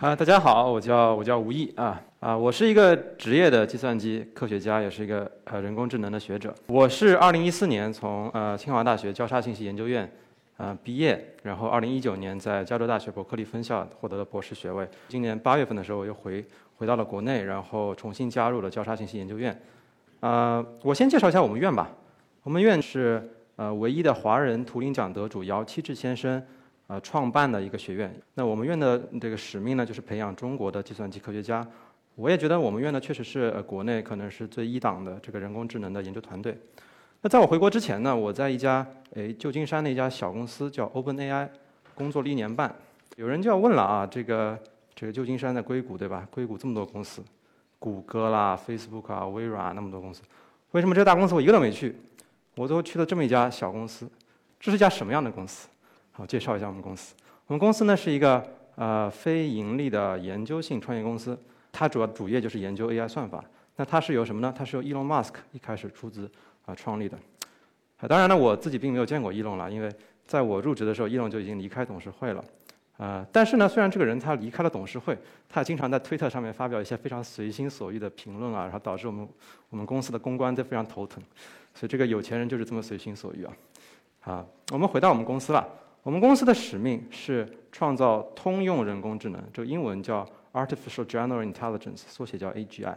[0.00, 6.54] 啊，大家好，我叫我叫吴毅啊啊，我是一个职业的计算机科学家，也是一个呃人工智能的学者。
[6.68, 10.10] 我是2014年从呃清华大学交叉信息研究院
[10.56, 14.88] 呃毕业，然后2019年在加州大学伯克利分校获得了博士学位。
[15.08, 16.42] 今年八月份的时候，我又回
[16.78, 19.60] 回到了国内，然后重新加入了交叉信息研究院。
[20.20, 21.90] 啊，我先介绍一下我们院吧。
[22.42, 26.42] 我们院是呃唯一的华人图灵奖得主姚期智先生。
[26.90, 28.12] 呃，创办的一个学院。
[28.34, 31.64] 那我们院的这个使命呢，就是培养中国的计算机科学家。
[32.16, 36.58] 我也觉得我们院呢，确实是呃国内可能是最一档的这个人工智能的研究团队。
[37.20, 38.84] 那在我回国之前呢，我在一家
[39.14, 41.48] 诶旧金山的一家小公司叫 OpenAI
[41.94, 42.74] 工作了一年半。
[43.14, 44.58] 有人就要问了啊，这个
[44.92, 46.26] 这个旧金山的硅谷对吧？
[46.28, 47.22] 硅谷这么多公司，
[47.78, 50.22] 谷歌啦、Facebook 啊、微软啊那么多公司，
[50.72, 51.94] 为什么这个大公司我一个都没去？
[52.56, 54.10] 我都去了这么一家小公司，
[54.58, 55.68] 这是一家什么样的公司？
[56.20, 57.14] 好，介绍一下我们公司。
[57.46, 61.34] 我们公司呢是一个呃非盈利的研究性创业公司，
[61.72, 63.42] 它主要主业就是研究 AI 算法。
[63.76, 64.54] 那它是由什么呢？
[64.54, 66.30] 它是由 Elon Musk 一开始出资
[66.66, 67.16] 啊创立的。
[67.96, 69.90] 啊，当然呢，我自己并没有见过 Elon 了，因为
[70.26, 72.44] 在我入职的时候，Elon 就已经离开董事会了。
[72.98, 75.16] 啊，但是呢，虽然这个人他离开了董事会，
[75.48, 79.26] 他经常在推特上面发表一些非常随心所欲的评论啊，然后导致我们
[79.70, 81.22] 我们公司的公关都非常头疼。
[81.74, 83.56] 所以这个有钱人就是这么随心所欲啊。
[84.20, 85.66] 啊，我们回到我们公司了。
[86.02, 92.94] 我们公司的使命是创造通用人工智能，这个英文叫 Artificial General Intelligence，缩写叫 AGI。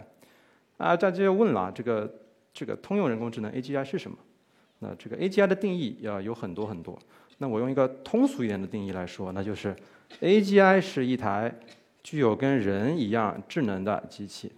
[0.78, 2.12] 啊，大家就问了，这个
[2.54, 4.18] 这个通用人工智能 AGI 是什么？
[4.80, 6.98] 那这个 AGI 的定义要有很多很多。
[7.40, 9.76] 那我用一个通俗一点的定义来说，那就是
[10.22, 11.54] AGI 是一台
[12.04, 14.50] 具有跟人一样智能的机器。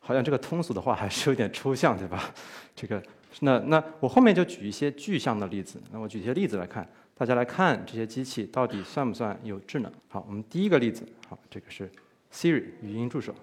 [0.00, 2.34] 好像这个通俗的话还是有点抽象，对吧？
[2.74, 3.00] 这个
[3.40, 5.80] 那那我后面就举一些具象的例子。
[5.92, 6.88] 那我举一些例子来看。
[7.18, 9.92] 大家来看这些机器到底算不算有智能？
[10.06, 11.90] 好，我们第一个例子，好，这个是
[12.32, 13.34] Siri 语音助手，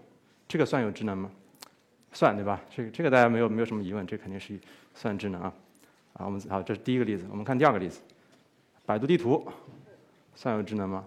[0.48, 1.30] 这个算有智能吗？
[2.14, 2.62] 算，对吧？
[2.74, 4.58] 这个这个大家没有没有什么疑问，这肯定是
[4.94, 5.54] 算智能啊。
[6.14, 7.26] 啊，我们好，这是第一个例子。
[7.30, 8.00] 我们看第二个例子，
[8.86, 9.46] 百度地图
[10.36, 11.06] 算有智能吗？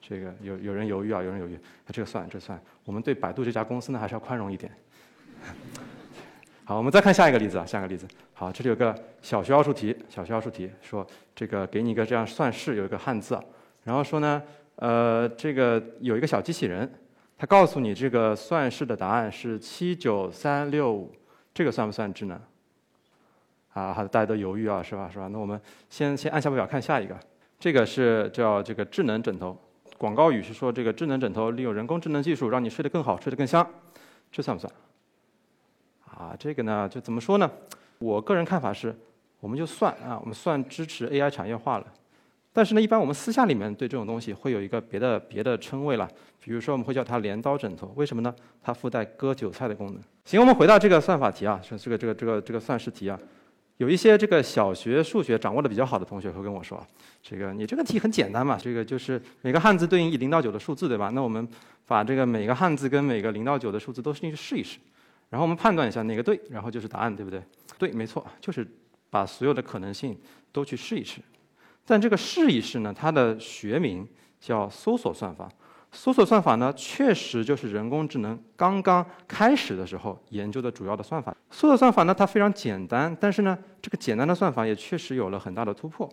[0.00, 1.58] 这个有有人犹豫啊，有人犹豫，
[1.88, 2.58] 这个算，这算。
[2.86, 4.72] 我们对百度这家公司呢，还是要宽容一点。
[6.68, 8.06] 好，我们再看下一个例子啊，下一个例子。
[8.34, 13.40] 好，这里有个小学奥数题，小学奥数题说这个给你一个这样算式，有一个汉字，
[13.84, 14.42] 然后说呢，
[14.76, 16.86] 呃，这个有一个小机器人，
[17.38, 21.10] 它告诉你这个算式的答案是七九三六五，
[21.54, 22.38] 这个算不算智能？
[23.72, 25.08] 啊，好，大家都犹豫啊，是吧？
[25.10, 25.26] 是吧？
[25.28, 25.58] 那我们
[25.88, 27.18] 先先按下不表看下一个，
[27.58, 29.58] 这个是叫这个智能枕头，
[29.96, 33.66] 广告语是说这个智能枕头利用人工智能技术让你睡得更好，睡得更香，
[34.30, 34.70] 这算不算？
[36.18, 37.48] 啊，这个呢，就怎么说呢？
[38.00, 38.92] 我个人看法是，
[39.38, 41.86] 我们就算啊，我们算支持 AI 产业化了。
[42.52, 46.08] 但是呢，一般我们私下里面对这种东西会有一个别的别的称谓了，
[46.42, 48.34] 比如说我们会叫它镰刀枕头，为什么呢？
[48.60, 50.02] 它附带割韭菜的功能。
[50.24, 53.16] 行，我们回到这个算法题啊，是这个这个这个这个算式题啊。
[53.76, 56.84] 有一些这个小学数学掌握的比较好的同学会跟我说，
[57.22, 61.10] 这个你这个题很简单嘛，这个就是每个汉字对应一零到九的数字，对吧？
[61.14, 61.46] 那我们
[61.86, 64.80] 把这个每个汉字跟每个零到九的数字都进去试一试。
[65.30, 67.42] 然后我们判断一下哪个对，然后就是答案，对不对？
[67.76, 68.66] 对，没错，就是
[69.10, 70.18] 把所有的可能性
[70.52, 71.20] 都去试一试。
[71.84, 74.06] 但这个试一试呢，它的学名
[74.40, 75.48] 叫搜索算法。
[75.90, 81.34] 搜索算法呢，确实就是人工智能刚刚开始的时候研究的主要的算法。
[81.50, 86.06] 搜索算法呢，它非常简单，但是呢，这个简单的算法也确实有了很大的突破。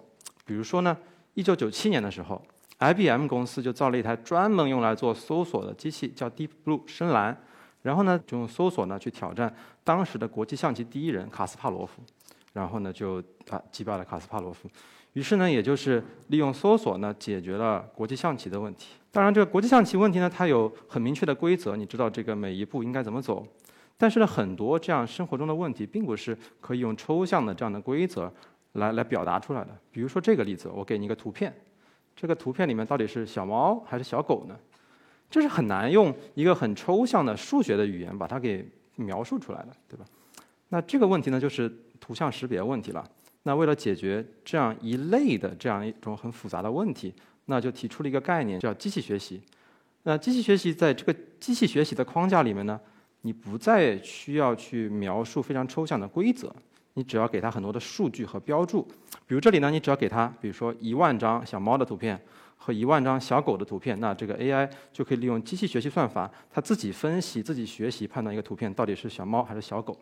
[0.45, 0.95] 比如说呢，
[1.33, 2.41] 一九九七年的时候
[2.79, 7.37] ，IBM 公司就造了一台专门用来做搜索的机器，叫 Deep Blue 深蓝。
[7.85, 12.01] 然后呢，就用搜索呢去挑战当时的国际象棋第一人卡斯帕罗夫，
[12.51, 14.67] 然后呢就啊击败了卡斯帕罗夫。
[15.13, 18.95] 于是呢，也就是利用搜索呢解决了国际象棋的问题。
[19.11, 23.45] 当然，这个国际象棋问题呢，它有很明确的规则，你知道这个每一步应该怎么走。
[23.97, 28.33] 但是呢，很多这样生活中的问题，并不是可以用抽象的这样的规则
[28.73, 29.69] 来来表达出来的。
[29.91, 31.55] 比如说这个例子，我给你一个图片，
[32.15, 34.57] 这个图片里面到底是小猫还是小狗呢？
[35.29, 40.05] 这是很难用一个很抽象的数学的语言把它给描述出来的，对吧？
[40.69, 41.69] 那这个问题呢，就是
[41.99, 43.05] 图像识别问题了。
[43.43, 47.13] 那为了解决这样一类的这样一种很复杂的问题，
[47.45, 49.41] 那就提出了一个概念，叫机器学习。
[50.03, 52.79] 那机器学习在这个机器学习的框架里面呢，
[53.21, 56.55] 你不再需要去描述非常抽象的规则，
[56.93, 58.81] 你只要给它很多的数据和标注。
[59.27, 62.19] 比如这里呢，你只要给它，比如说一万张小猫的图片。
[62.55, 69.97] 和一万张小狗的图片，那这个 AI 就可以利用机器学习算法，它自己分析、自己学习，判断一个图片到底是小猫还是小狗。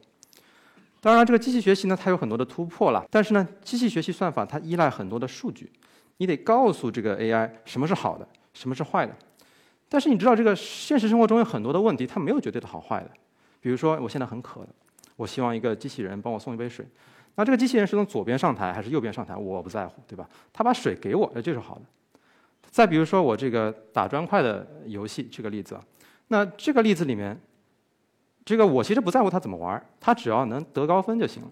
[1.02, 3.06] 当然，这个机器学习呢，它有很多的突破了。
[3.12, 5.70] 但是呢，机器学习算法它依赖很多的数据，
[6.18, 9.14] 你得告诉这个 AI 什么是好的，什么是坏的。
[9.90, 13.12] 但是你知道，这个现实生活中有很多的问题，它没有绝对的好坏的。
[13.60, 14.70] 比如说，我现在很渴的，
[15.18, 16.86] 我希望一个机器人帮我送一杯水。
[17.36, 20.30] 那这个机器人是从左边上台还是右边上台，我不在乎，对吧？
[20.54, 21.82] 他把水给我，那就是好的。
[22.74, 25.80] 再比如说，我这个打砖块的游戏这个例子，
[26.30, 27.40] 那这个例子里面，
[28.44, 31.52] 这个我其实不在乎他怎么玩，他只要能得高分就行了。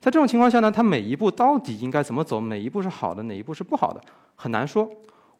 [0.00, 4.00] 在这种情况下呢，他每一步到底应该怎么走，哪一步是好的，哪一步是不好的，
[4.34, 4.90] 很难说。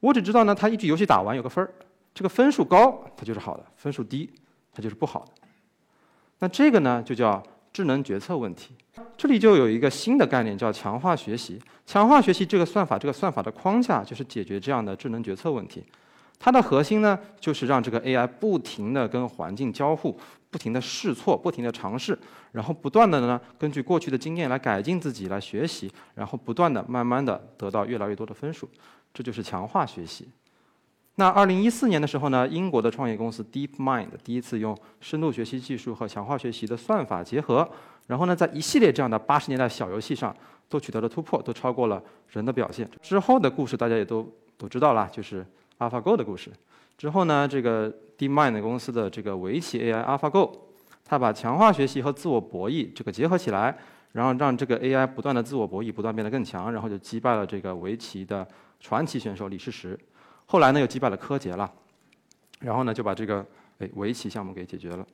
[0.00, 1.72] 我只知道呢，他一局游戏打完有个分儿，
[2.12, 4.30] 这个分数高它就是好的，分数低
[4.74, 5.32] 它就是不好的。
[6.40, 7.42] 那这个呢，就叫
[7.76, 8.74] 智能决策问题。
[9.18, 11.60] 这里就有一个新的概念，叫强化学习。
[11.84, 15.84] 强化学习这个算法，这个算法的框架就是解决这样的智能决策问题。
[16.38, 20.18] 它的核心呢，就是让这个 AI 不停地跟环境交互，
[20.48, 22.18] 不停地试错，不停地尝试，
[22.52, 28.66] 然后不断的呢，根据过去的经验来改进自己，来学习，然后不断的、慢慢的得到越来越多的分数。
[29.12, 30.26] 这就是强化学习。
[31.18, 37.66] 那二零一四年的时候呢，英国的创业公司 DeepMind 第一次用深度学习技术和强化学习的算法结合，
[38.06, 40.34] 然后呢，在一系列这样的八十年代小游戏上
[40.68, 42.86] 都取得了突破，都超过了人的表现。
[43.00, 45.44] 之后的故事大家也都都知道了，就是
[45.78, 46.50] AlphaGo 的故事。
[46.98, 50.52] 之后呢，这个 DeepMind 公司的这个围棋 AI AlphaGo，
[51.02, 53.74] 它把强化学习和自我博弈这个结合起来，
[54.12, 58.46] 然后让这个 AI 不断的自我博弈，不断变得更强，然后就击败了这个围棋的
[58.80, 59.98] 传奇选手李世石。
[60.46, 61.70] 后来呢，又击败了柯洁了，
[62.60, 63.44] 然后呢，就把这个
[63.78, 65.06] 哎围棋项目给解决了。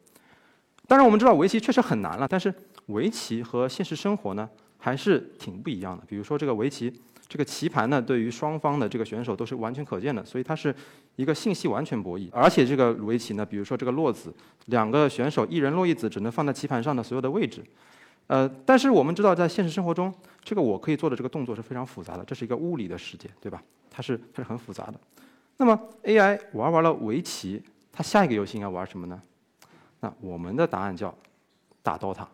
[0.87, 2.53] 当然，我们知道围棋确实很难了，但是
[2.87, 4.49] 围棋和现实生活呢
[4.79, 6.05] 还是挺不一样的。
[6.07, 6.93] 比如说这个围棋，
[7.29, 10.75] 这个棋盘呢对于双方的这个选手都是完全可见的，所以它是
[11.17, 12.29] 一个信息完全博弈。
[12.33, 14.35] 而且这个围棋呢，比如说这个落子，
[14.67, 17.65] 两个选手一人落一子，只能放在棋盘上的所有的位置。
[18.33, 20.11] 呃，但是我们知道在现实生活中，
[20.43, 23.63] 这个我可以做的这个动作是非常复杂的，这是一个物理的世界，对吧？
[23.91, 24.95] 它是它是很复杂的。
[25.59, 27.63] 那么 AI 玩完了围棋，
[27.93, 29.21] 它下一个游戏应该玩什么呢？
[30.01, 31.15] 那我们的答案叫
[31.83, 32.25] 打 DOTA。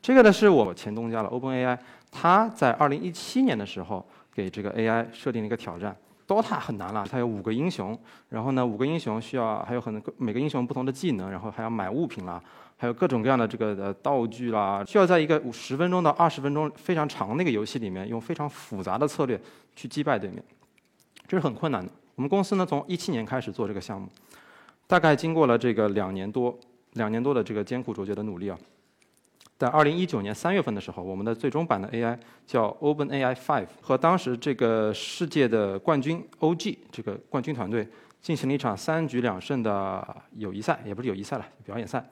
[0.00, 1.76] 这个呢是我前东家了 OpenAI，
[2.12, 5.96] 他在2017年的时候给这个 AI 设定了一个挑战。
[6.26, 7.98] DOTA 很难了，它有五个英雄，
[8.28, 12.42] 然后呢五个英雄需要还有很多每个英雄不同的技能，然后还要买物品啦，
[12.76, 19.40] 还有各种各样的这个呃道具啦，需要在一个五十分钟到二十分钟非常长的一个游戏里面，用非常复杂的策略
[19.74, 20.42] 去击败对面。
[21.26, 21.90] 这是很困难的。
[22.14, 24.06] 我们公司呢，从一七年开始做这个项目，
[24.86, 26.56] 大概经过了这个两年多、
[26.92, 28.58] 两年多的这个艰苦卓绝的努力啊，
[29.62, 37.86] 在二零一九年三月份的时候，我们的最终版的 AI 叫 OpenAI Five，和当时这个世界的冠军 OG 这个冠军团队
[38.20, 42.04] 进行了一场三局两胜的友谊赛，也不是友谊赛了，表演赛。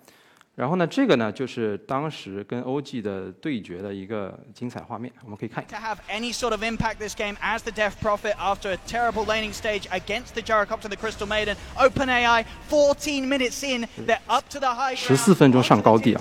[0.61, 5.65] 然后呢，这个呢就是当时跟 OG 的对决的一个精彩画面，我们可以看。
[5.69, 9.55] To have any sort of impact this game as the Death Prophet after a terrible laning
[9.55, 14.69] stage against the Gyrocopter, the Crystal Maiden, OpenAI, 14 minutes in, they're up to the
[14.69, 14.95] high.
[14.95, 16.21] 十四分钟上高地啊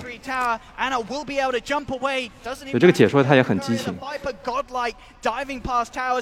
[0.78, 2.30] ！Anna will be able to jump away.
[2.72, 3.94] 有这个解说，他也很激情。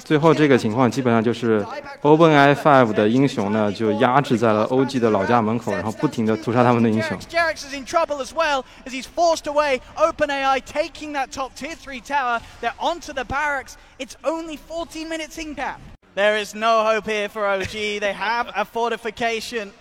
[0.03, 1.65] 最后这个情况基本上就是
[2.01, 7.17] OpenAI Five 的英雄呢，就压制在了 OG 的老家门口，然后不停的屠杀他们的英雄。
[8.08, 9.80] Jerix is in trouble as well as he's forced away.
[9.96, 12.40] OpenAI taking that top tier 3 tower.
[12.60, 13.76] They're onto the barracks.
[13.98, 15.80] It's only 14 minutes in cap.
[16.14, 18.00] There is no hope here for OG.
[18.00, 19.72] They have a fortification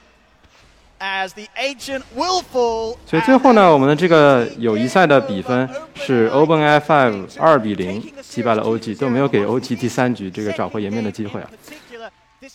[0.99, 2.97] as the ancient will fall.
[3.05, 11.49] 所以最后呢，我们的这个友谊赛的比分是 OpenAI Five 二比零击败了 OG，都没有给 OG 第三局这个找回颜面的机会啊。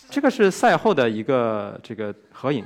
[0.09, 2.65] 这个是赛后的一个这个合影，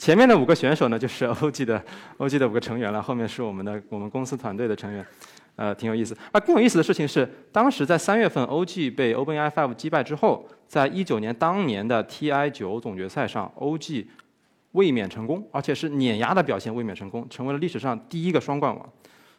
[0.00, 1.84] 前面的五个选手呢就是 OG 的
[2.16, 5.04] OG 的五个成员了，后面是我们的我们公司团队的成员，
[5.56, 6.16] 呃，挺有意思。
[6.32, 14.06] 而更有意思的事情是，当时在三月份 OG 被 OpenAI Five 击败之后，在一九年当年的 TI 九总决赛上，OG
[14.72, 18.92] 卫冕成功，而且是碾压的表现，卫冕成功，成为了历史上第一个双冠王。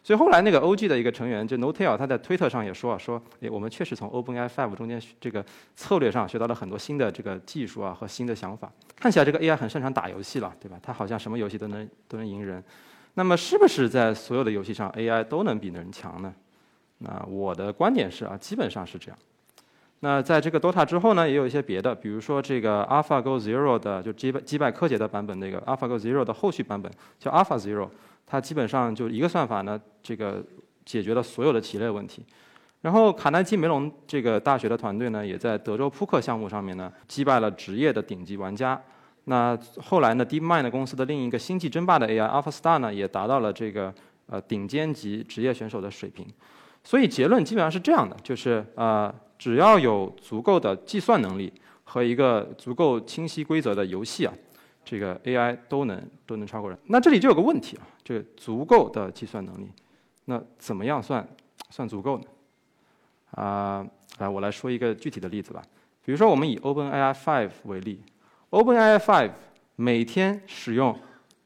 [0.04, 5.44] 所以后来那个 OG 的一个成员就 NoTail，他在推特上也说啊，说，诶，我们确实从 OpenAI Five 中间这个
[5.76, 8.70] 策略上学到了很多新的这个技术啊和新的想法。
[8.96, 10.76] 看起来这个 AI 很擅长打游戏了，对吧？
[10.82, 12.62] 它好像什么游戏都能都能赢人。
[13.14, 16.34] 那么是不是在所有的游戏上 AI 都能比人强呢？
[16.98, 19.18] 那我的观点是啊，基本上是这样。
[20.00, 26.90] 那在这个 DOTA 之后呢，也有一些别的，比如说这个 AlphaGo Zero 的就击败击败柯洁的版本，那个 AlphaGo Zero 的后续版本
[27.20, 27.88] 叫 Alpha Zero，
[28.26, 30.42] 它基本上就一个算法呢，这个
[30.84, 32.24] 解决了所有的棋类问题。
[32.80, 38.80] 然后卡耐基梅隆这个大学的团队呢，也在德州扑克项目上面呢，击败了职业的顶级玩家。
[39.24, 43.94] 那后来呢，DeepMind 公司的另一个星际争霸的 AI AlphaStar 呢，也达到了这个
[44.26, 46.26] 呃顶尖级职业选手的水平。
[46.82, 51.52] 所以结论基本上是这样的，就是呃，只要有足够的计算能力
[51.84, 54.34] 和一个足够清晰规则的游戏啊，
[54.84, 56.78] 这个 AI 都能都能超过人。
[56.86, 59.68] 那这里就有个问题啊，这个足够的计算能力，
[60.24, 61.26] 那怎么样算
[61.70, 62.24] 算足够呢？
[63.32, 63.86] 啊，
[64.18, 65.62] 来我来说一个具体的例子吧。
[66.04, 68.02] 比如说我们以 OpenAI Five 为例
[68.50, 69.30] ，OpenAI Five
[69.76, 70.98] 每天使用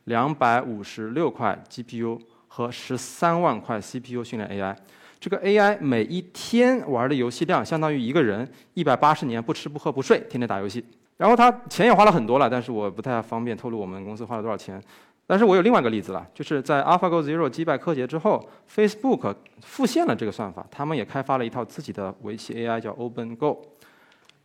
[0.05, 4.77] 两百五十六块 GPU 和十三万块 CPU 训练 AI。
[5.21, 10.85] 这个 AI 每一天玩的游戏量相当于一个人一百八十年不吃不喝不睡，天天打游戏。
[11.17, 14.83] 然后他钱也花了很多了，但是我不太方便透露我们公司花了多少钱。
[15.27, 23.59] 但是我有另外一个例子了，就是在 AlphaGo Zero 击败柯洁之后，Facebook 复现了这个算法，他们也开发了一套自己的围棋 AI 叫 OpenGo。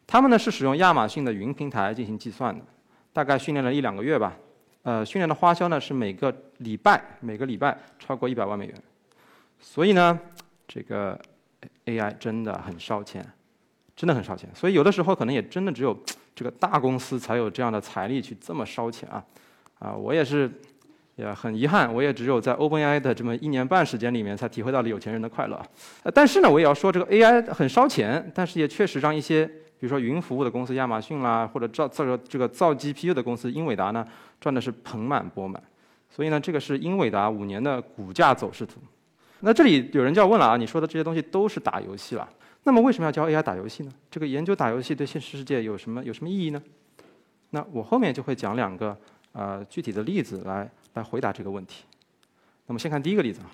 [0.08, 2.66] 他们呢是使用亚马逊的云平台进行计算的，
[3.14, 4.34] 大概训练了一两个月吧。
[4.84, 8.76] 呃，训练的花销呢是每个礼拜每个礼拜超过一百万美元。
[9.60, 10.20] 所以呢。
[10.74, 11.20] 这个
[11.84, 13.30] AI 真的很烧钱，
[13.94, 14.50] 真的很烧钱。
[14.56, 15.94] 所以有的时候可能也真的只有
[16.34, 19.24] 这个大公司才有这样的财力去这么烧钱啊！
[19.80, 20.50] 啊，我也是
[21.16, 25.62] 也很遗憾，我也只有在 OpenAI 的这么一年半时间里面才体会到了有钱人的快乐。
[26.04, 34.08] 呃，但是呢，我也要说这个 AI 很烧钱，但是也确实让一些比如说云服务的公司亚马逊啦，或者造造这个造 GPU 的公司英伟达呢，
[34.40, 35.62] 赚的是盆满钵满。
[36.10, 38.80] 所以呢，这个是英伟达五年的股价走势图。
[39.40, 42.30] 那这里有人就要问了啊，你说的这些东西都是打游戏了，
[42.64, 43.92] 那么为什么要教 AI 打游戏呢？
[44.10, 46.62] 这个研究打游戏对现实世界有什么有什么意义呢？
[47.50, 48.96] 那我后面就会讲两个
[49.32, 51.84] 呃具体的例子来来回答这个问题。
[52.68, 53.52] 那么先看第一个例子啊，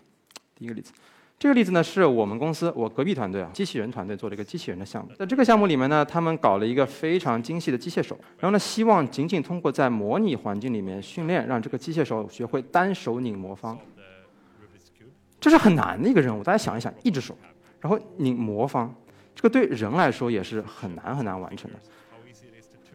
[0.54, 0.92] 第一个例子，
[1.40, 13.80] 这个例子呢是我们公司我隔壁团队啊机器人团队做了一个机器人的项目，在这个项目里面呢，他们搞了一个非常精细的机械手，然后呢希望仅仅通过在模拟环境里面训练，让这个机械手学会单手拧魔方。
[15.40, 17.38] 这是很难的一个任务，大家想一想，一只手，
[17.80, 18.94] 然后拧魔方，
[19.36, 21.80] 这个对人来说也是很难很难完成的。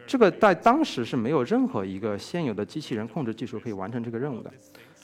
[0.05, 4.51] 这个在当时是没有任何一个现有的机器人控制技术可以完成这个任务的，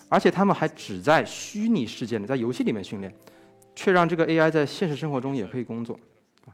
[0.10, 3.14] 而且他们还只在虚拟世界里，在游戏里面训练，
[3.74, 5.98] 却让这个 AI 在现实生活中也可以工作，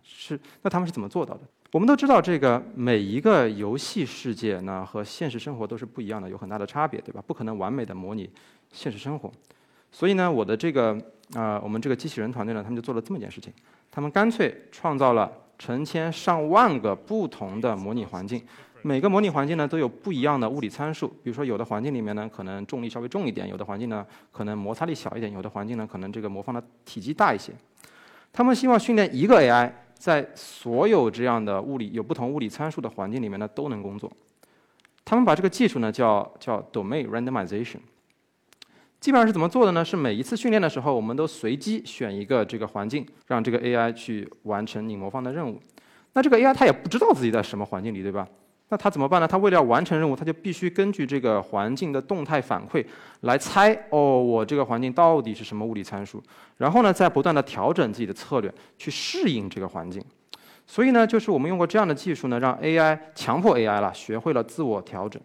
[0.04, 1.42] 是那他们是怎么做到的？
[1.72, 7.22] 我们都知道，这个每一个游戏世界呢和现实生活都是不一样的，有很大的差别，对吧？
[7.26, 8.30] 不可能完美的模拟
[8.72, 9.32] 现实生活。
[9.92, 10.96] 所以呢，我的这个
[11.34, 13.52] 啊，我们这个机器人团队呢，他们就做了这么一件事情，
[13.92, 18.42] 他们干脆创造了成千上万个不同的模拟环境，
[18.84, 27.52] 每个模拟环境呢都有不一样的物理参数，比如说有的环境里面呢可能重力稍微重一点，有的环境呢可能摩擦力小一点，有的环境呢可能这个魔方的体积大一些。
[28.32, 34.12] 他们希望训练一个 AI 在所有这样的物理有不同物理参数的环境里面呢都能工作。
[35.04, 37.78] 他们把这个技术呢叫叫 domain randomization。
[39.06, 39.86] 基本上是怎么做的呢？
[39.86, 45.62] 是每一次训练的时候，我们都随机选一个这个环境，让这个 AI 去完成拧魔方的任务。
[46.14, 48.28] 那这个 AI 它也不知道自己在什么环境里，对吧？
[48.70, 49.28] 那它怎么办呢？
[49.28, 52.84] 它为了要完成任务，它就必须根据这个环境的动态反馈
[53.22, 56.20] 来猜哦，我这个环境到底是什么物理参数，
[56.58, 60.04] 然后呢，再不断的调整自己的策略去适应这个环境。
[60.66, 65.22] 所以呢，就是我们用过这样的技术呢，让 AI 强迫 AI 了，学会了自我调整。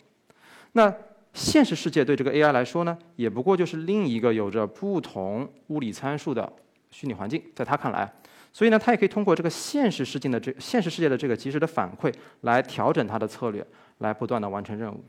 [0.73, 0.95] 那。
[1.33, 6.53] 现实世界对这个 AI 来说呢，也不过就是另一个有着不同物理参数的
[6.91, 8.13] 虚拟环境，在他看来，
[8.53, 13.65] 所以呢，他也可以通过这个现实世界的这现实世界的这个及时的反馈，来调整他的策略，
[13.99, 15.05] 来不断的完成任务。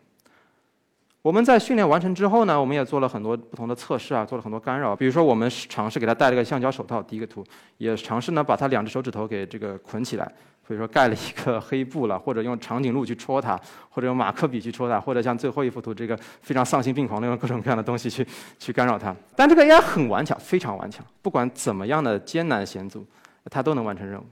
[1.21, 7.45] 我们在训练完成之后呢，我们也做了很多不同的测试啊，做了很多干扰，比如说我们尝试给他戴了个橡胶手套，第一个图，
[7.77, 10.31] 也尝试呢把他两只手指头给这个捆起来。
[10.67, 13.59] 比如说盖了一个黑布了，或者用长颈鹿去戳它，
[13.89, 18.25] 或者用马克笔去戳它，或者像最后一幅图这个非常丧心病狂的用各种各样的东西去
[18.57, 19.13] 去干扰它。
[19.35, 23.05] 但这个 AI 很顽强，非常顽强，不管怎么样的艰难险阻，
[23.49, 24.23] 它都能完成任务。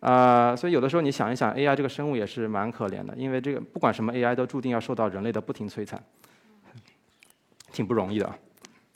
[0.00, 6.02] 啊，所以有的时候你想一想，AI 这个生物也是蛮可怜的，因为这个不管什么 AI 都注定要受到人类的不停摧残，
[7.72, 8.34] 挺不容易的。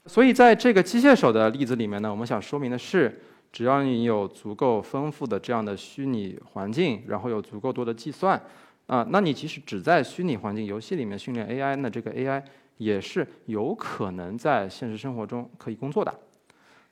[0.07, 3.21] 所以在这个机械手的例子里面呢，我们想说明的是。
[3.53, 8.43] 只要你有足够丰富的这样的虚拟环境，然后有足够多的计算，
[8.87, 12.43] 啊，那你即使只在虚拟环境游戏里面训练 AI，那这个 AI
[12.79, 16.19] 也是有可能在现实生活中可以工作的。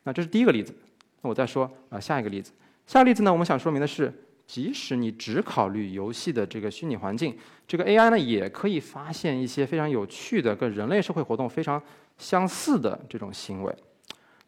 [0.02, 0.74] 那这是第一个例子。
[1.22, 2.52] 那我再说啊，下一个例子。
[2.90, 4.12] 下个例子呢，我们想说明的是，
[4.49, 11.80] 即使你只考虑游戏的这个虚拟环境，这个 AI 呢也可以发现一些非常有趣的、跟人类社会活动非常
[12.18, 13.73] 相似的这种行为。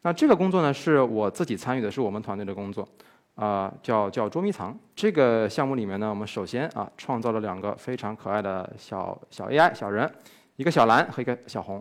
[0.01, 2.89] 那这个工作呢，是我自己参与的，是我们团队的工作，
[3.37, 4.77] 啊，叫叫捉迷藏。
[4.97, 10.13] 这个项目里面呢，我们首先啊，创造了两个非常可爱的小小 AI 小人，
[10.57, 11.81] 一个小蓝和一个小红。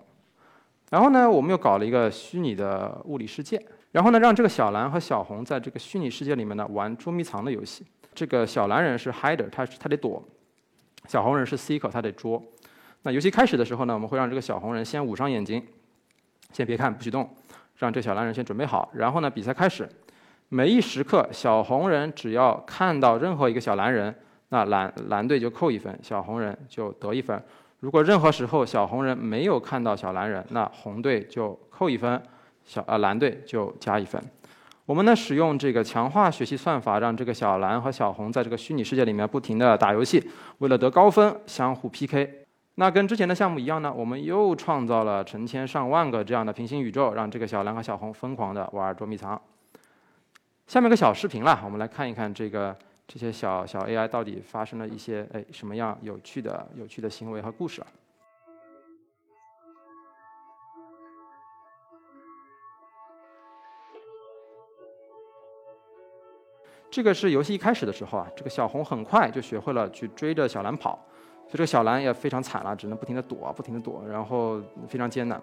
[0.91, 3.60] 然后呢，我们又搞了一个虚拟的物理世界。
[3.91, 7.86] 然后呢，让这个小蓝和小红在这个虚拟世界里面呢玩捉迷藏的游戏。
[8.13, 10.21] 这个小蓝人是 hider，他他得躲；
[11.07, 12.41] 小红人是 seeker，他得捉。
[13.03, 15.65] 那游戏开始的时候呢，我们会让这个小红人先捂上眼睛，
[16.51, 17.29] 先别看，不许动，
[17.77, 18.89] 让这小蓝人先准备好。
[18.93, 19.89] 然后呢，比赛开始，
[20.50, 24.13] 每一时刻，小红人只要看到任何一个小蓝人，
[24.50, 27.41] 那蓝蓝队就扣一分，小红人就得一分。
[27.79, 32.21] 如果任何时候小红人没有看到小蓝人，那红队就扣一分，
[32.65, 34.22] 小呃蓝队就加一分。
[34.86, 42.46] 我们呢使用这个强化学习算法，让这个小蓝和小红在这个虚拟世界里面不停的打游戏，为了得高分相互 PK。
[42.75, 49.39] 那跟之前的项目一样呢，我们又创造了成千上万个这样的平行宇宙，让这个小蓝和小红疯狂的玩捉迷藏。
[50.68, 52.75] 下面个小视频啦，我们来看一看这个
[53.08, 57.88] 这些小小 AI 到底发生了一些哎什么样有趣的有趣的行为和故事啊。
[66.91, 70.91] 这个是游戏一开始的时候啊，这个小红很快就学会了去追着小蓝跑。
[71.48, 75.41] 所以这个小蓝也非常惨了，只能不停的躲，不停的躲，然后非常艰难。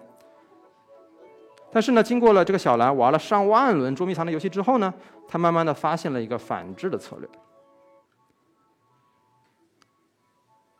[1.71, 4.91] 但是呢，经过了这个小蓝玩了上万轮捉迷藏的游戏之后呢，
[5.27, 7.29] 他慢慢的发现了一个反制的策略，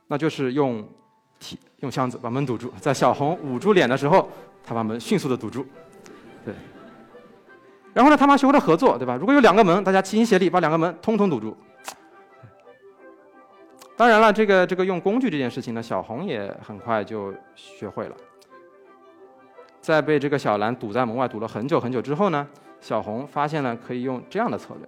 [0.08, 0.84] 那就是用
[1.40, 4.28] 提用箱子把门堵住，在小红捂住脸的时候，
[4.64, 5.64] 他把门迅速的堵住，
[6.44, 6.56] 对。
[7.94, 9.16] 然后呢，他们还学会了合作，对吧？
[9.16, 11.56] 如果有两个门，大家齐心协力把两个门通通堵住。
[13.98, 18.16] 当然了，这个这个用工具这件事情呢，小红也很快就学会了。
[19.82, 22.48] 在被这个小兰堵在门外堵了很久很久之后呢，
[22.80, 24.88] 小红发现了可以用这样的策略，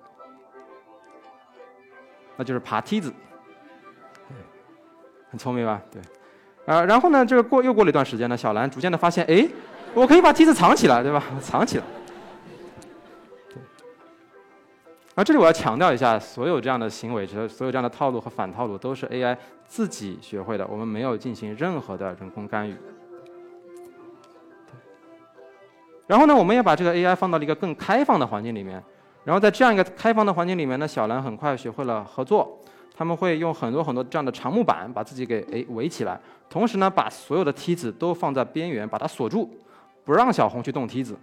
[2.38, 3.12] 那就是爬梯子。
[5.30, 5.82] 很聪明吧？
[5.90, 6.02] 对。
[6.66, 9.48] 啊，然后呢，这个过又过了一段时间呢，小兰逐渐的发现，哎，
[9.94, 11.24] 我可以把梯子藏起来，对吧？
[11.42, 11.84] 藏起来。
[15.14, 22.76] 而这里我要强调一下，所有这样的行为，所有这样的套路和反套路，都是 AI 自己学会的，我们没有进行任何的人工干预。
[26.08, 28.82] 然后呢，我们也把这个 AI 放到了一个更开放的环境里面，
[29.26, 32.60] 然后在这样一个开放的环境里面呢，小蓝很快学会了合作，
[32.96, 36.20] 他们会用很多很多这样的长木板把自己给诶围起来，
[36.50, 39.50] 同时呢，把所有的梯子都放在边缘，把它锁住，
[40.06, 41.18] 不让小红去动梯子。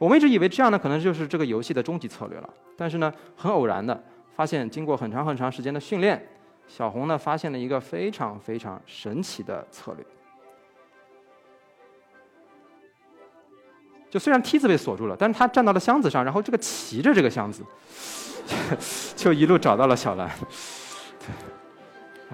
[0.00, 2.48] 我们一直以为这样呢，可能就是这个游戏的终极策略了。
[2.74, 4.02] 但是呢，很偶然的
[4.34, 6.26] 发现，经过很长很长时间的训练，
[6.66, 10.06] 小红呢发现了一个非常非常神奇的策略。
[14.08, 17.62] 就虽然梯子被锁住了，但是他站到了箱子上，然后这个骑着这个箱子，
[19.14, 20.30] 就一路找到了小蓝。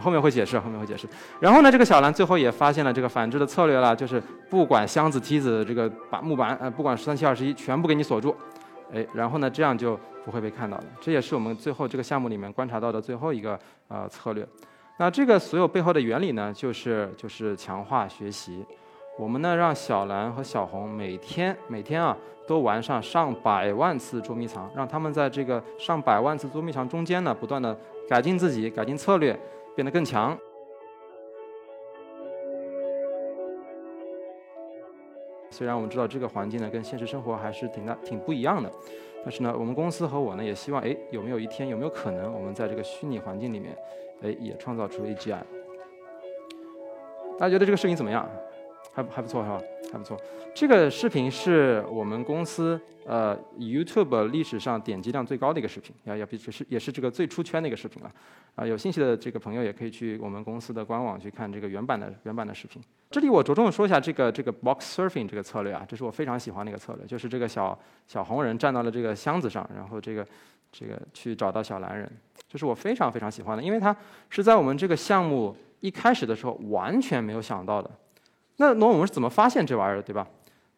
[0.00, 1.08] 后面会解释，后面会解释。
[1.40, 8.34] 然后呢，这个小蓝最后也发现了这个反制的策略了，就是不管箱子、梯子、这个把木板，呃，不管十三七二十一，全部给你锁住，
[8.92, 10.84] 哎，然后呢，这样就不会被看到了。
[11.00, 14.46] 这也是我们最后这个项目里面观察到的最后一个呃策略。
[14.98, 18.64] 那这个所有背后的原理呢，就是就是强化学习。
[19.18, 22.14] 我们呢让小蓝和小红每天每天啊
[22.46, 27.74] 都玩上上百万次捉迷藏，让他们在这个上百万次捉迷藏中间呢不断的
[28.08, 29.38] 改进自己，改进策略。
[29.76, 30.36] 变得更强。
[35.50, 38.70] 虽然我们知道这个环境呢跟现实生活还是挺大挺不一样的，
[39.22, 43.76] 但是呢，我们公司和我呢也希望，哎，有没有一天有没有可能，我们在这个虚拟环境里面，
[44.22, 45.40] 哎，也创造出 AGI？
[47.38, 48.28] 大家觉得这个视频怎么样？
[48.96, 49.60] 还还不错是吧？
[49.92, 50.18] 还不错。
[50.54, 58.10] 这个视频是我们公司呃 YouTube 历史上点击量最高的一个视频，要要比是也是这个最出圈的一个视频了。
[58.54, 62.80] 啊，有兴趣的这个朋友也可以去我们公司的官网去看这个原版的原版的视频。
[63.10, 70.26] 这里我着重说一下这个这个 Box Surfing 这个策略啊，这是我非常喜欢的一个策略，就是这个小小红人站到了这个箱子上，然后这个
[70.72, 72.10] 这个去找到小蓝人，
[72.48, 73.94] 这是我非常非常喜欢的，因为它
[74.30, 77.90] 是在我们这个项目一开始的时候完全没有想到的。
[78.58, 80.26] 那那我们是怎么发现这玩意儿的，对吧？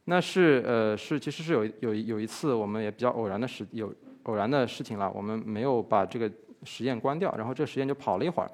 [0.05, 6.31] 那是呃是其实是有有有一次我们也比较偶然的事有偶然的事情了，我们没有把这个
[6.65, 8.51] 实验关掉，然后这个实验就跑了一会儿。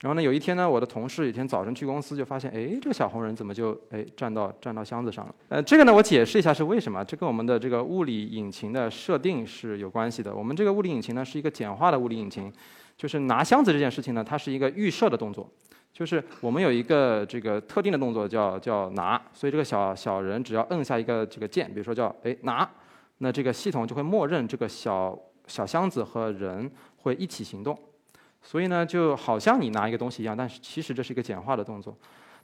[0.00, 5.34] 然后呢有一天呢我的同事有一天早晨去公司就发现，哎这个小红人怎么就哎站到站到箱子上了？
[5.48, 10.34] 呃这个呢我解释一下是为什么，这跟我们的这个物理引擎的设定是有关系的。
[10.34, 12.52] 我们这个物理引擎呢是一个简化的物理引擎，
[12.96, 15.48] 就是拿箱子这件事情呢它是一个预设的动作。
[15.94, 22.68] 就是我们有一个这个特定的动作叫叫拿，所以这个小小人只要摁下一个这个键，比如说叫哎拿，
[23.18, 27.78] 那这个系统就会默认这个小小箱子和人会一起行动，
[28.42, 31.96] 所以呢就好像你拿一个东西一样，但是其实这是一个简化的动作。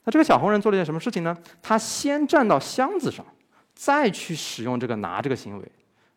[0.05, 1.37] 那这个小红人做了一件什么事情呢？
[1.61, 3.25] 他先站到箱子上，
[3.75, 5.71] 再去使用这个拿这个行为，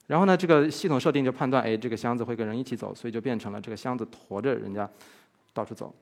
[0.06, 4.88] 然后呢，这个系统设定就判断，哎，这个箱子会跟人一起走，所以就变成了这个箱子驮着人家
[5.52, 5.92] 到处走。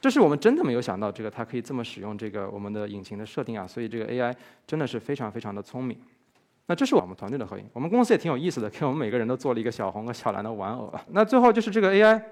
[0.00, 4.34] 这是我们真的没有想到，这个它可以这么使用这个我们的引擎的设定啊，所以这个 AI
[4.66, 5.96] 真的是非常非常的聪明。
[6.66, 10.92] 那这是我们团队的合影，我们公司也挺有意思的，给我们每个人都做了一个小红和小蓝的玩偶。
[11.08, 12.22] 那最后就是这个 AI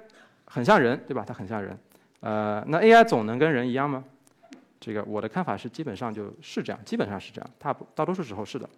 [0.45, 1.25] 很像人，对吧？
[1.27, 1.77] 它很像人。
[2.21, 4.03] 呃，那 AI 总能跟人一样吗？
[4.81, 8.69] 这个我的看法是基本上就是这样，基本上是这样，大大多数时候是的。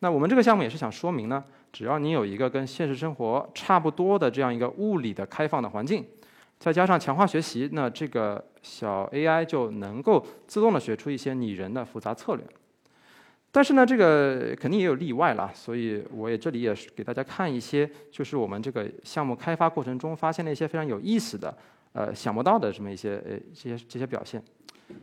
[0.00, 6.04] 那我们这个项目也是想说明呢，只要你有一个跟现实生活差不多的这样一个物理的开放的环境，
[6.58, 12.44] 再加上强化学习，那这个小 AI 就能够自动的学出一些拟人的复杂策略。
[13.52, 21.56] 但是呢，这个肯定也有例外了，所以我也这里也是给大家看一些，就是我们这个项目开发过程中发现了一些非常有意思的，
[21.92, 24.42] 呃，想不到的这么一些呃这些这些表现。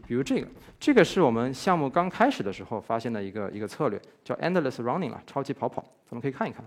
[0.07, 0.47] 比如这个，
[0.79, 5.81] 这个是我们项目刚开始的时候发现的一个一个策略，叫 endless running 啊，超级跑跑。
[6.05, 6.63] 咱们可以看一看，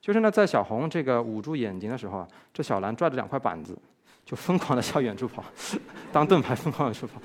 [0.00, 3.76] 就是呢，在小红这个捂住眼睛的时候啊，这小蓝拽着两块板子，
[4.24, 5.44] 就疯狂的向远处跑，
[6.12, 7.20] 当盾牌疯狂远处跑。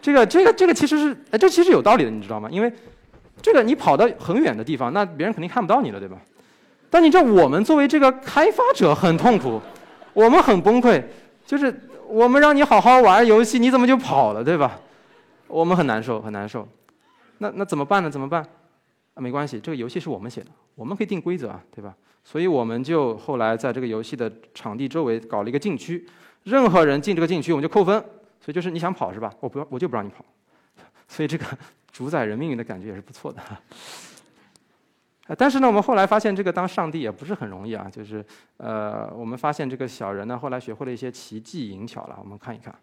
[0.00, 2.48] 这个这个这个其实是，哎，这其实有道理的，你知道吗？
[2.50, 2.72] 因为
[3.40, 6.16] 这个你跑到很远的地方，那别人肯定看不到你了，对吧？
[6.90, 9.60] 但你知道，我们作为这个开发者很痛苦，
[10.12, 11.02] 我们很崩溃，
[11.46, 11.82] 就是。
[12.10, 14.80] 我们让你好好玩游戏，你怎么就跑了，对吧？
[15.46, 16.66] 我们很难受，很难受。
[17.36, 18.08] 那那怎么办呢？
[18.08, 18.42] 怎么办？
[19.16, 21.94] 没关系，这个游戏是我们写的，我们可以定规则啊，对吧？
[22.24, 26.02] 所以我们就后来在这个游戏的场地周围搞了一个禁区，
[26.48, 28.00] 任何人进这个禁区，我们就扣分。
[28.40, 29.30] 所以就是你想跑是吧？
[29.40, 30.24] 我不要，我就不让你跑。
[31.06, 31.44] 所以这个
[31.92, 33.42] 主宰人命运的感觉也是不错的。
[35.36, 37.86] 但是呢，我们后来发现这个当上帝也不是很容易啊。
[37.92, 38.24] 就是，
[38.56, 42.16] 呃，我们发现这个小人呢，后来学会了一些奇技淫巧了。
[42.22, 42.74] 我们看一看，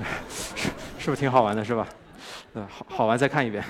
[0.28, 1.86] 是是不是挺好玩的，是吧？
[2.54, 3.62] 呃，好好玩，再看一遍。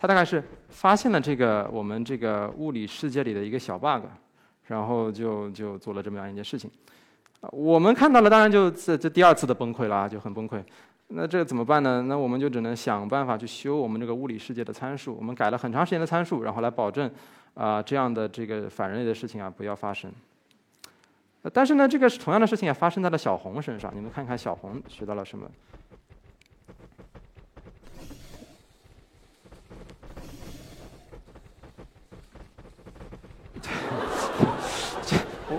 [0.00, 4.04] 他大概是发现了这个我们这个物理世界里的一个小 bug，
[4.66, 6.70] 然后就就做了这么样一件事情。
[7.50, 10.62] 我们看到了，当然就这这第二次的崩溃了，就很崩溃。
[11.08, 12.02] 那这怎么办呢？
[12.02, 15.16] 那我们就只能想办法去修我们这个物理世界的参数。
[15.16, 17.10] 我们改了很长时间的参数，然后来保证
[17.54, 20.12] 啊这样的这个反人类的事情啊不要发生。
[21.52, 23.90] 但是呢，这个同样的事情也发生在了小红身上。
[23.96, 25.50] 你们看看小红学到了什么？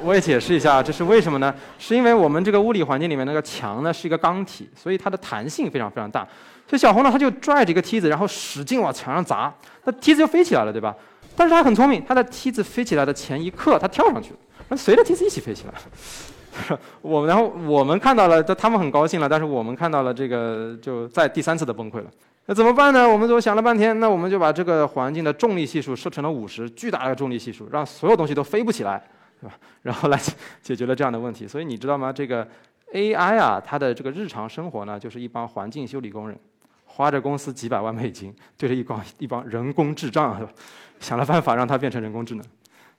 [0.04, 1.54] 我也解释一下，这是为什么呢？
[1.78, 6.28] 是因为我们这个物理环境里面那个墙呢是一个钢体，所以它的弹性非常非常大。
[6.68, 9.52] 所以小红呢，他就拽着一个梯子，然后使劲往墙上砸，
[9.86, 10.96] 那梯子就飞起来了，对吧？
[11.36, 16.78] 但是他很聪明，他的梯子飞起来的前一刻，他跳上去了，那随着梯子一起飞起来。
[17.02, 22.06] 我然后我们看到了，他们很高兴了，但是我们看到了这个就在第三次的崩溃了。
[22.46, 23.08] 那怎么办呢？
[23.08, 29.02] 我们就想了半天，那我们就把这个环境的重力系数设成了五十，巨大的重力系数，让所有东西都飞不起来。
[29.40, 29.56] 对吧？
[29.84, 30.20] 然后来
[30.62, 31.48] 解决了这样的问题。
[31.48, 32.12] 所以你知道吗？
[32.12, 32.48] 这个
[32.94, 36.38] AI 啊，它的这个日常生活呢，就是一帮环境修理工人，
[36.86, 40.52] 花着公司几百万美金，对着一帮一帮人工智障，是吧？
[41.00, 42.46] 想了办法让它变成人工智能。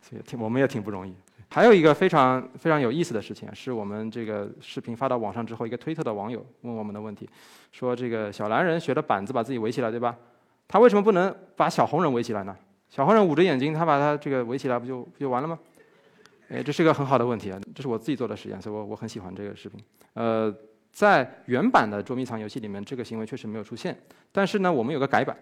[0.00, 1.14] 所以挺我们也挺不容易。
[1.53, 7.29] 还有一个非常非常有意思的事情，是我们这个视频发到网上之后，一个推特的网友问我们的问题，
[7.72, 10.16] 说这个小蓝人学着板子把自己围起来，对吧？
[10.68, 12.57] 他为什么不能把小红人围起来呢？
[12.88, 15.59] 小红人捂着眼睛，他把他这个围起来，不就不就完了吗？
[16.50, 17.60] 哎，这是个很好的问题啊！
[17.72, 19.80] 这是我自己做的实验，所以我我很喜欢这个视频。
[20.14, 20.52] 呃，
[20.90, 23.96] 在原版的捉迷藏游戏里面，这个行为确实没有出现。
[24.32, 25.36] 但是呢，我们有个改版。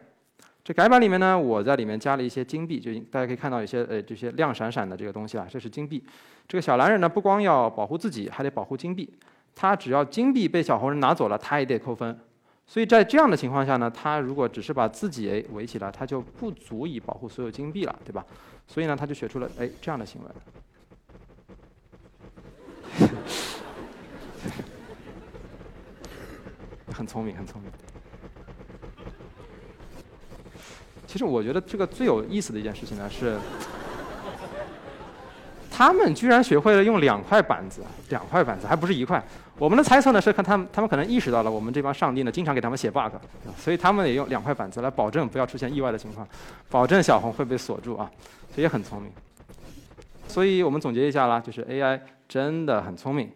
[0.62, 6.04] 这改版里面呢，我在里面加了一些金币，就大家可以看到一些呃这些亮闪闪的这个东西啊，这是金币。
[6.46, 9.10] 这个小蓝人呢，不光要保护自己，还得保护金币。
[9.54, 12.18] 他只要金币被小红人拿走了，他也得扣分。
[12.66, 18.26] 所以在这样的情况下呢，他如果只是把自己哎围起来，他就不足以保护所有金币了，对吧？
[18.66, 20.28] 所以呢，他就学出了哎这样的行为。
[26.92, 27.70] 很聪明，很聪明。
[31.06, 33.38] 其实我觉得这个最有意思的一件事情呢是，
[35.70, 39.22] 他们居然学会了用两块板子，两块板子还不是一块。
[39.58, 43.12] 我们的猜测呢是看他们，他们可能意识到了我们这帮上帝呢经常给他们写 bug，
[43.56, 46.26] 所以他们也用两块板子来保证不要出现意外的情况，
[46.68, 48.10] 保证小红会被锁住啊，
[48.54, 49.10] 所以也很聪明。
[50.28, 51.98] 所以我们总结一下啦，就是 AI
[52.28, 53.30] 真的很聪明，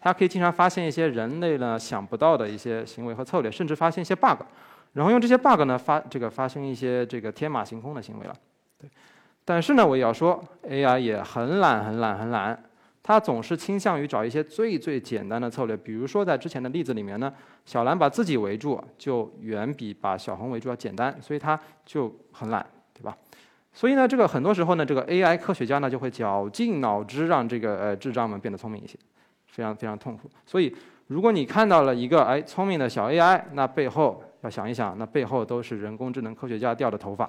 [0.00, 4.42] 它可以经常发现一些人类呢想不到的一些行为和策略，甚至发现一些 bug，
[4.92, 8.34] 然后用这些 bug 呢发这个发生一些这个天马行空的行为了。
[8.80, 8.88] 对，
[9.44, 12.62] 但是呢我也要说，AI 也很懒很懒很懒，
[13.02, 15.76] 它总是倾向于找一些最最简单的策略。
[15.76, 17.32] 比如说在之前的例子里面呢，
[17.64, 23.16] 小蓝把自己围住就远比把小红围住要简单，所以它就很懒，对吧？
[23.72, 28.98] 所以呢，这个很多时候呢，这个 AI 科学家呢就会绞尽脑汁让这个呃智障们变得聪明一些，
[29.48, 30.30] 非常非常痛苦。
[30.46, 30.74] 所以
[31.08, 37.28] 如果你看到了一个哎聪明的小 AI，那背后要想一想，那背后都是人工智能科学家掉的头发。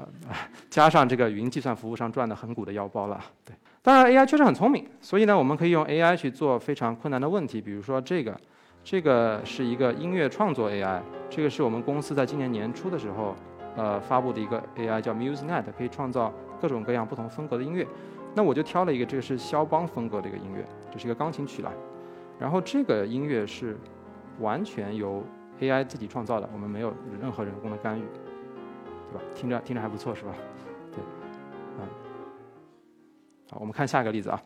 [0.70, 3.54] 加上这个云计算服务商赚的很鼓的腰包了，对。
[3.82, 8.38] 当然，AI 确实很聪明，所以呢，我们可以用 AI 去做非常困难的问题，比如说这个，
[8.82, 13.34] 这个是一个音乐创作 AI，这个是我们公司在今年年初的时候，
[13.76, 17.86] 呃，发布的一个 AI 叫 MuseNet，可以创造各种各样不同风格的音乐。
[18.34, 21.72] 那我就挑了一个，这个是肖邦风格的一个音乐，这是一个钢琴曲了。
[22.38, 23.76] 然后这个音乐是
[24.38, 25.22] 完全由
[25.60, 28.02] AI 自己创造的，我们没有任何人工的干预。
[29.12, 29.24] 对吧？
[29.34, 30.32] 听着听着还不错，是吧？
[30.92, 31.02] 对，
[31.80, 31.88] 嗯，
[33.50, 34.40] 好，我们看下一个例子啊。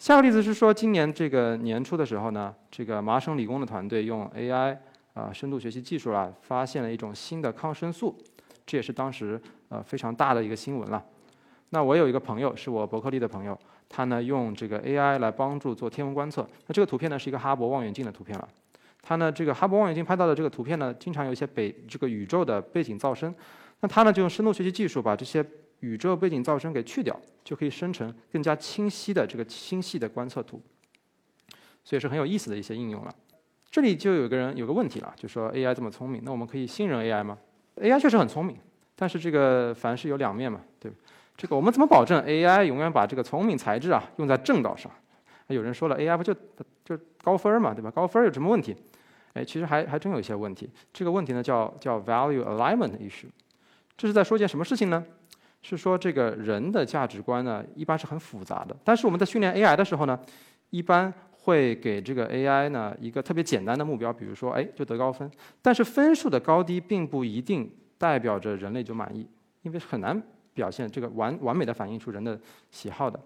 [0.00, 4.76] 下个例子是说，今年这个年初的时候呢，这个麻省理工的团队用 AI
[5.14, 8.18] 啊深度学习技术啊，发现了一种新的抗生素，
[8.66, 11.00] 这也是当时呃非常大的一个新闻了。
[11.70, 16.48] 那我有一个朋友，是我伯克利的朋友，他呢用这个 AI 来帮助做天文观测。
[16.66, 18.48] 那这个图片呢是一个哈勃望远镜的图片了。
[19.02, 23.34] 他呢这个哈勃望远镜拍到的这个图片呢，经常有一些北这个宇宙的背景噪声。
[23.80, 25.44] 那他呢，就用深度学习技术把这些
[25.80, 30.60] 宇宙背景噪声给去掉，就可以生成更加清晰的这个星系的观测图，
[31.82, 33.14] 所以是很有意思的一些应用了。
[33.70, 37.38] 这里就有个人有个问题了，就说 AI 这么聪明，那我们可以信任 AI 吗
[37.76, 38.58] ？AI 确实很聪明，
[38.94, 40.92] 但是这个凡事有两面嘛，对
[41.40, 44.92] 这个我们怎么保证 AI 永远把这个聪明才智啊用在正道上？
[45.48, 46.34] 有人说了，AI 不就
[46.84, 47.90] 就高分嘛，对吧？
[47.90, 48.76] 高分有什么问题？
[49.32, 50.68] 哎，其实还还真有一些问题。
[50.92, 53.30] 这个问题呢叫叫 value alignment issue。
[53.96, 55.02] 这是在说件什么事情呢？
[55.62, 58.76] 是说这个人的价值观呢，一般是很复杂的。
[58.84, 60.20] 但是我们在训练 AI 的时候呢，
[60.68, 65.30] 一般会给这个 AI 呢一个特别简单的目标，比如说，哎，就得高分。
[65.62, 69.26] 但是分数的高低并不一定代表着人类就满意，
[69.62, 70.22] 因为很难
[70.60, 72.38] 表现这个完完美的反映出人的
[72.70, 73.18] 喜好的。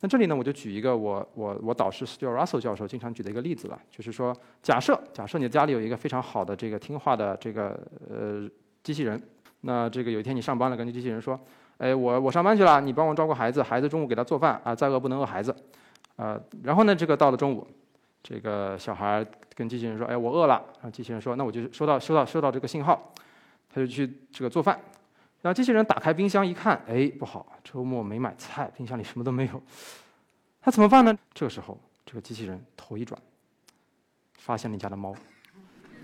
[0.00, 8.46] 那这里呢，我就举一个我我我导师 Stuart Russell 教授经常举的一个例子了，就是说，假设假设你的家里有一个非常好的这个听话的这个呃
[8.82, 9.20] 机器人。
[9.64, 11.38] 那这个有一天你上班了，跟机器人说
[11.78, 15.54] ：“哎，我我上班去了，你帮我照顾孩子，孩子中午给他做饭啊，再饿不能饿孩子。”
[16.18, 17.64] 呃，然后呢，这个到了中午，
[18.24, 23.12] 这个小孩儿跟机器人说：“哎，我饿了。”然后机器人说：“那我就收到收到收到这个信号，
[23.72, 24.76] 他就去这个做饭。”
[25.42, 29.62] 然后机器人打开冰箱一看，哎，不好，周末没买菜，冰箱里什么都没有。
[30.64, 31.18] 那怎么办呢？
[31.34, 31.76] 这个时候，
[32.06, 33.20] 这个机器人头一转，
[34.38, 35.12] 发现了你家的猫。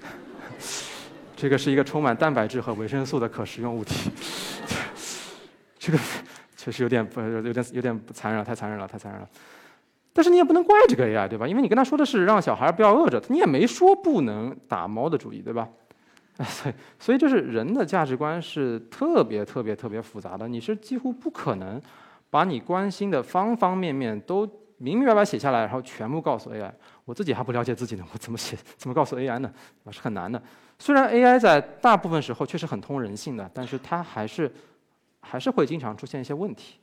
[1.36, 4.10] 这个是一个充满蛋白质和维生素的可食用物体，
[5.78, 5.98] 这个
[6.56, 9.28] 确实有点不有点有点不残忍了，太残忍了，太残忍了。
[10.12, 11.46] 但是你也不能怪这个 AI，对吧？
[11.46, 15.68] 因为你跟他说的是让小孩不要饿着，你也没说不能打猫的主意，对吧？
[16.44, 21.82] 所以所以就是人的价值观是特别特别特别复杂的，你是几乎不可能
[22.30, 24.46] 把你关心的方方面面都
[24.76, 26.72] 明明白白写下来，然后全部告诉 AI。
[27.04, 29.52] 我自己还不了解自己呢，我怎么写怎么告诉 AI 呢？
[29.90, 30.40] 是很难的。
[30.78, 34.48] 虽然 AI 在大部分时候确实很通人性的，但是它还是
[35.20, 36.78] 还是会经常出现一些问题。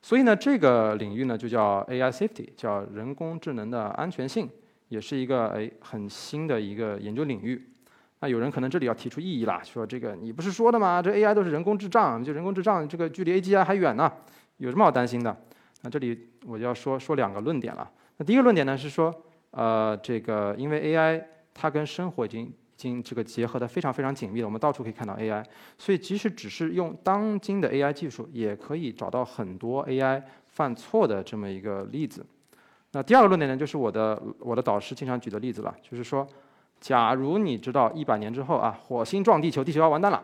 [0.00, 4.48] 所以呢，这个领域呢就叫 AI safety，叫人工智能的安全性，
[4.88, 7.60] 也是一个哎很新的一个研究领域。
[8.20, 11.00] 那有人可能这里要提出异议啦，说这个你不是说的吗？
[11.00, 14.12] 这 AI 都是人工智障，就人工智障这个距离 AGI 还远呢，
[14.58, 15.34] 有什么好担心的？
[15.82, 17.90] 那这里我就要说说两个论点了。
[18.18, 19.10] 那第一个论点呢是说，
[19.52, 25.42] 呃，这个因为 AI 它跟生活已经已经这个结合的非常非常紧密了，我们到处可以看到 AI，
[25.78, 32.24] 所以即使只是用当今的 AI 技术，也可以找到很多 AI 犯错的这么一个例子。
[32.92, 36.26] 那第二个论点呢，就是我的我的导师经常举的例子了，就是说，
[36.80, 40.22] 假如你知道一百年之后啊，火星撞地球，地球要完蛋了，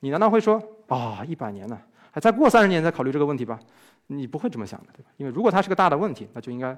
[0.00, 1.78] 你难道会说啊，一百年呢，
[2.12, 3.58] 还再过三十年再考虑这个问题吧？
[4.06, 5.10] 你不会这么想的，对吧？
[5.16, 6.76] 因为如果它是个大的问题，那就应该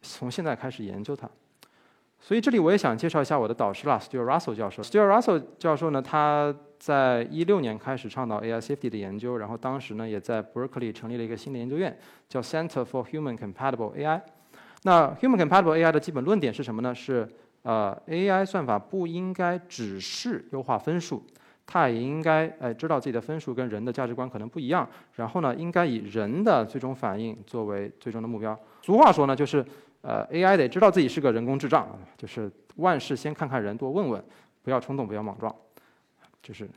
[0.00, 1.28] 从现在开始研究它。
[2.18, 4.80] 所以这里我也想介绍一下我的导师啦，Stuart Russell 教授。
[4.80, 11.98] Stuart Russell 教授呢，他在一六年开始倡导 AI safety 的研究，然后当时呢也在 Berkeley 成立了一个新的研究院，
[12.28, 14.20] 叫 Center for Human Compatible AI。
[14.84, 16.94] 那 Human Compatible AI 的基本论点是什么呢？
[16.94, 17.28] 是
[17.62, 21.24] 呃 AI 算法不应该只是优化分数，
[21.66, 28.58] 它也应该哎知道自己的分数跟人的价值观可能不一样，然后呢应该以人的最终反应作为最终的目标。
[28.82, 29.64] 俗话说呢就是。
[30.04, 31.86] 呃，AI 得知道自己是个人工智障，
[32.18, 34.20] 就是万事先看看人，多问问，
[34.64, 35.54] 不要冲动，不要莽撞。
[36.42, 36.68] 就是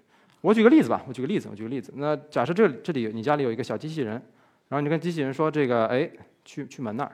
[0.42, 1.92] 我举个例子吧，我举个例子，我举个例子。
[1.96, 4.14] 那假设这这里你家里有一个小机器人，
[4.70, 6.08] 然后你跟机器人说这个，哎，
[6.44, 7.12] 去去门那儿。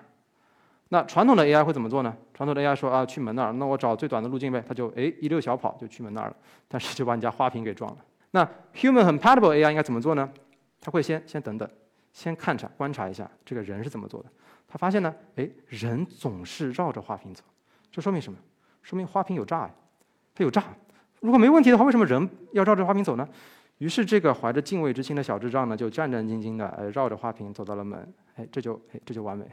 [0.94, 2.14] 那传统的 AI 会怎么做呢？
[2.34, 6.36] 传统的 AI 说啊，去门那儿，那我找最短的路径呗，它就哎一溜小跑就去门那儿了，
[6.68, 7.98] 但是就把你家花瓶给撞了。
[8.32, 8.44] 那
[8.76, 10.30] human compatible AI 应该怎么做呢？
[10.82, 11.70] 他会先先等等，
[12.12, 14.30] 先看察观察一下这个人是怎么做的。
[14.68, 17.42] 他发现呢，哎，人总是绕着花瓶走，
[17.90, 18.38] 这说明什么？
[18.82, 19.72] 说明花瓶有诈呀，
[20.36, 20.62] 它有诈。
[21.22, 23.26] 如果没问题的话，为什么人要绕着花瓶走呢？
[23.82, 29.44] 于是这个怀着敬畏之心的小智障呢，就战战兢兢的哎绕着花瓶走到了门，哎，这就哎这就完美。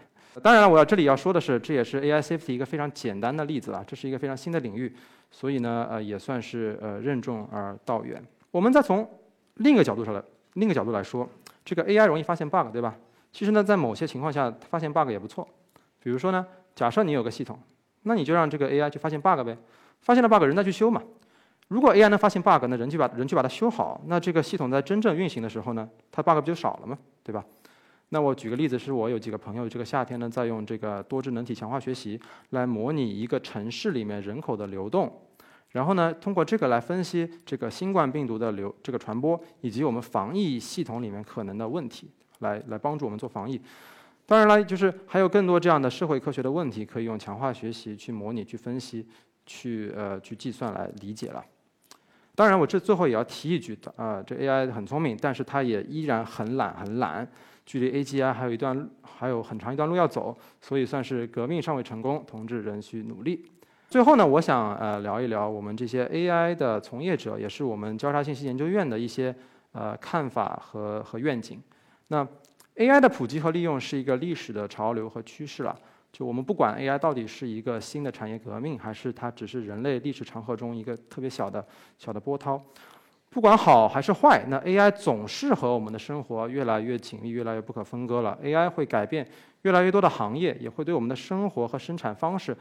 [0.43, 4.95] 当然，我要这里要说的是，这也是 AI safety 一个非常简单的例子啊，这是一个非常新的领域，
[5.31, 8.23] 所以呢，呃，也算是呃任重而道远。
[8.51, 9.09] 我们再从
[9.55, 11.27] 另一个角度上来，另一个角度来说，
[11.65, 12.95] 这个 AI 容易发现 bug，对吧？
[13.33, 15.49] 其实呢，在某些情况下它发现 bug 也不错。
[16.03, 17.59] 比如说呢，假设你有个系统，
[18.03, 19.57] 那你就让这个 AI 去发现 bug 呗，
[20.03, 21.03] 发现了 bug 人再去修嘛。
[21.69, 26.99] 如果 AI 能发现 bug，那人去把人去把它修好，那这个系统在真正运行的时候呢，它 bug 不就少了吗？
[27.23, 27.45] 对吧？
[28.09, 32.19] 那我举个例子，是我有几个朋友，这个夏天呢，在用这个多智能体强化学习
[32.51, 35.15] 来模拟一个城市里面人口的流动，
[35.73, 43.61] 然后呢，通过这个来分析这个新冠病毒的流这个传播以及我们防疫系统里面可能的问题，来来帮助我们做防疫。
[44.25, 49.07] 当然了，就是还有更多这样的社会科学的问题，可以用强化学习去模拟、去分析、
[49.45, 51.45] 去呃去计算来理解了。
[52.39, 57.27] 当然，我这最后也要提一句的啊，这 AI 很聪明，但是它也依然很懒，很懒。
[57.67, 63.45] 距离 AGI 还有一段，还有很长一段路要走，所以算是革命尚未成功，同志仍需努力。
[63.89, 69.35] 最后呢，我想呃聊一聊我们这些 AI 的从业者，也是我们交叉信息研究院的一些
[69.73, 71.61] 呃看法和和愿景。
[72.07, 72.25] 那
[72.77, 75.77] AI 的普及和利用是一个历史的潮流和趋势了。
[76.11, 81.65] 就我们不管 AI 到底是一个新的产业革命，还是它只是人类历史长河中一个特别小的
[81.99, 82.61] 小的波涛，
[83.31, 88.39] 不管好还是坏，那 AI 总是和我们的生活越来越紧密，越来越不可分割了。
[88.43, 89.29] AI 会改变
[89.63, 92.57] 越来越多的行业，也会对我们的生活和生产方式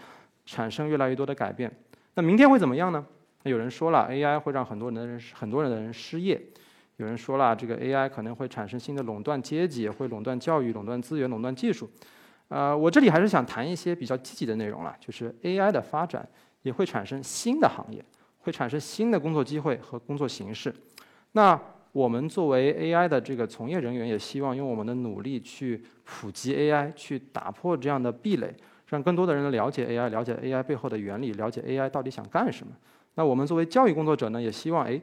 [0.46, 1.72] 产生越来越多的改变。
[2.16, 3.06] 那明天会怎么样呢？
[3.44, 6.42] 那有人说了，AI 会让很多人的人很多人的人失业。
[6.98, 11.90] 有人说了，这个 AI 可能会产生新的垄断阶级，会垄断教育、垄断资源、垄断技术。
[12.50, 16.28] 呃，我这里还是想谈一些比较积极的内容了，就是 AI 的发展
[16.62, 18.04] 也会产生新的行业，
[18.40, 20.74] 会产生新的工作机会和工作形式。
[21.34, 21.60] 那
[21.92, 28.54] 我们作为 AI 的这个从业人员，也希望用我们的努力去普及 AI，去打破这样的壁垒，
[28.88, 32.74] 让更多的人了解 AI，了解 AI 背后的原理，了解 AI 到底想干什么。
[33.16, 35.00] 那我们作为教育工作者呢，也希望哎，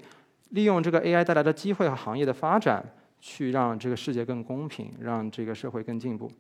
[0.51, 2.83] 利用这个 AI 带来的机会和行业的发展，
[3.21, 6.31] 去让这个世界更公平，让这个社会更进步。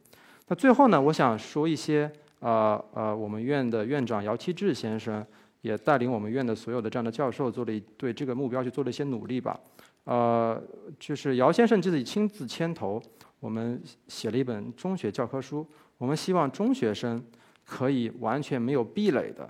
[0.46, 5.24] 那最后呢，我想说一些，呃呃，我们院的院长姚期智先生
[5.62, 9.58] 也带领我们院的所有的这样的教授做了一对这个目标去做了一些努力吧。
[10.04, 10.62] 呃，
[10.98, 13.02] 就是姚先生自己亲自牵头，
[13.40, 15.66] 我们写了一本中学教科书。
[15.96, 17.24] 我们希望中学生
[17.64, 19.48] 可以完全没有壁垒的，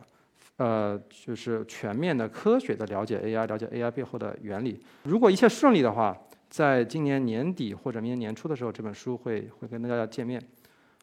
[0.59, 4.79] 呃，就是全面的、科学的了解 AI，了解 AI 背后的原理。
[5.03, 6.17] 如果一切顺利的话，
[6.49, 10.41] 在今年年底或者明年年初的时候，这本书会会跟大家见面。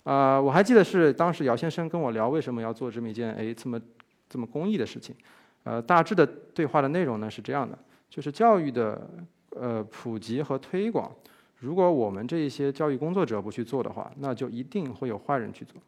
[0.04, 3.80] 啊，我还记得是当时姚先生跟我聊为什么要做这么一件哎这么
[4.28, 5.16] 这么公益的事情，
[5.64, 7.78] 呃，大致的对话的内容呢是这样的，
[8.10, 9.08] 就是教育的
[9.52, 11.12] 呃普及和推广，
[11.60, 15.80] 如果我们这一些教育工作者不去做的话，那就一定会有坏人去做。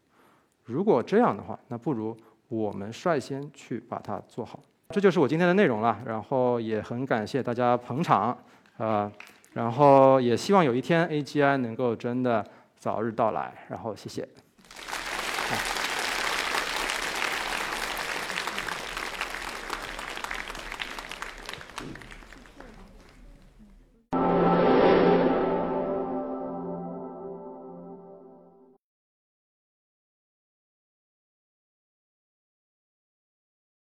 [0.65, 2.15] 如果这样的话，那不如
[2.49, 4.59] 我们率先去把它做好。
[4.89, 8.37] 这就是我今天的内容了，然后也很感谢大家捧场
[8.77, 9.11] 啊，
[9.53, 12.45] 然后也希望有一天 AGI 能够真的。
[12.83, 14.27] 早日到来，然后谢谢。